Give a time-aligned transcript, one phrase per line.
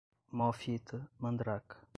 [0.37, 1.77] mó fita, mandraka